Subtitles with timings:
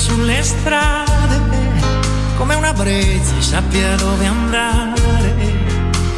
[0.00, 1.38] sulle strade,
[2.38, 5.34] come una brezza sappia dove andare,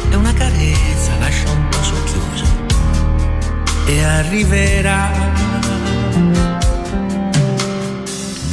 [0.09, 2.45] è una carezza lascia un po' socchiuso
[3.87, 5.11] e arriverà.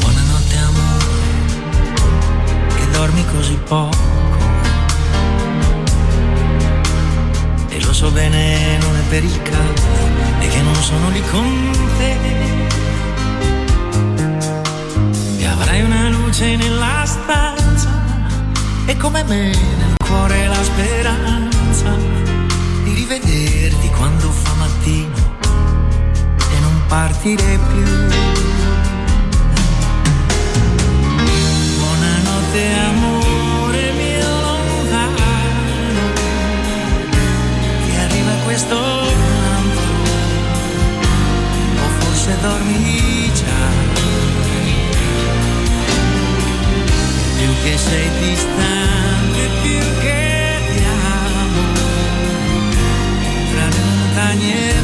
[0.01, 1.95] Buonanotte amore,
[2.75, 4.09] che dormi così poco.
[7.69, 9.87] E lo so bene non è per il caso,
[10.41, 12.70] è che non sono lì con te
[15.61, 17.91] Avrai una luce nella stanza
[18.87, 21.95] e come me nel cuore la speranza
[22.83, 25.37] di rivederti quando fa mattino
[26.51, 27.85] e non partire più.
[31.77, 32.90] Buonanotte a
[47.81, 51.73] sei distante più che ti amo.
[53.53, 54.80] Tra montagne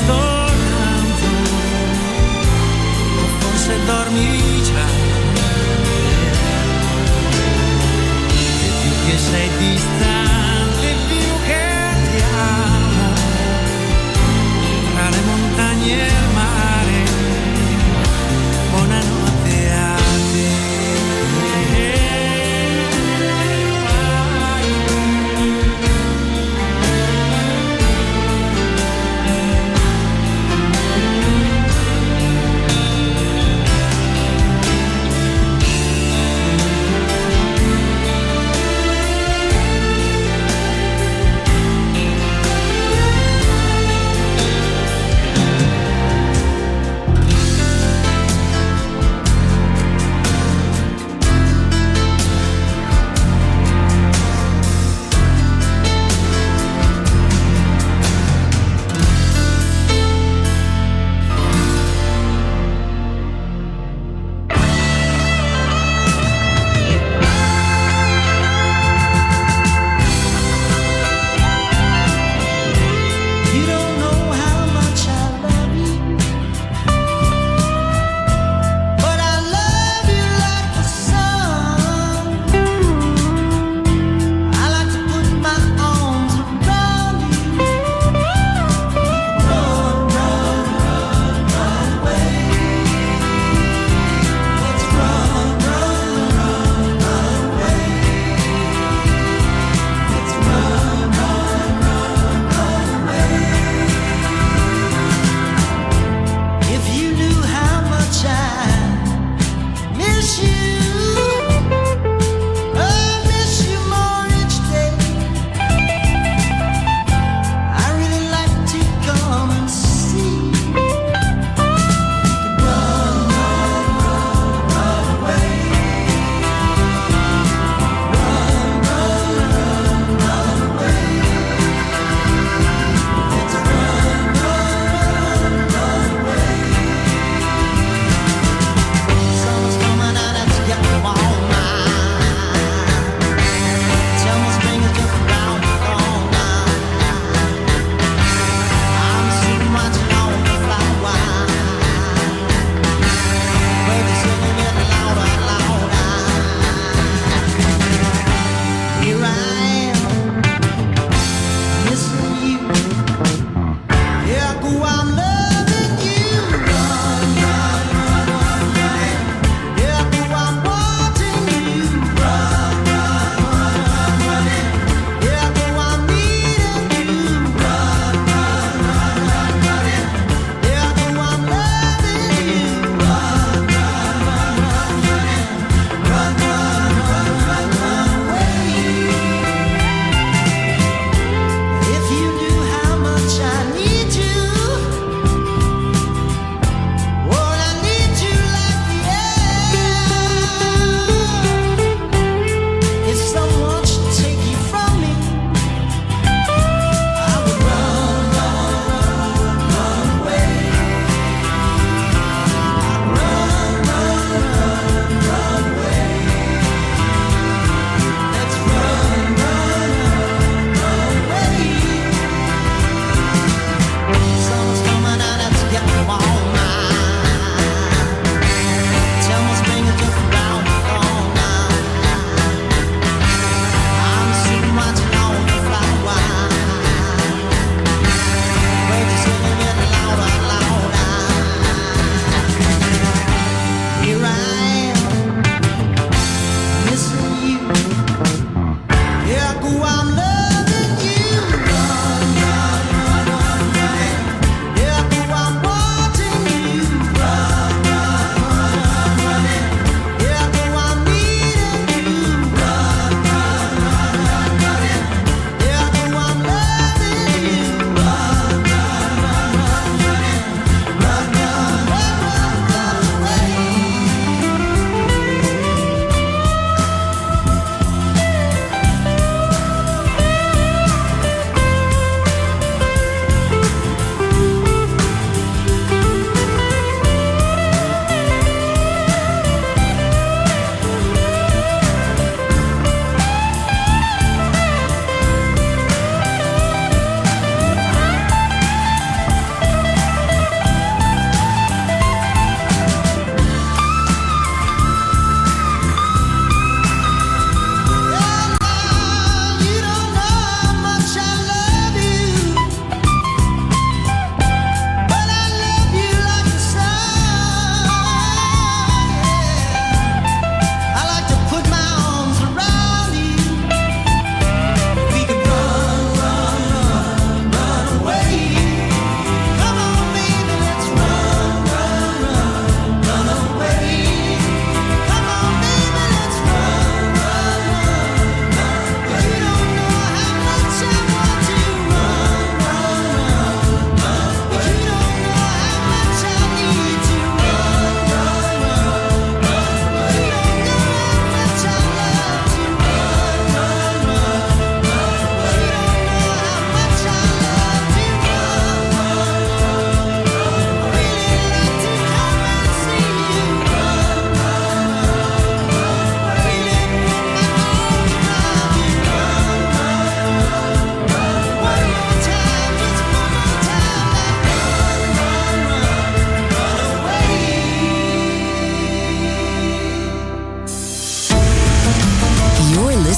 [0.00, 0.20] sto
[0.72, 1.28] tanto,
[3.22, 4.49] o forse dormi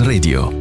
[0.00, 0.57] Radio.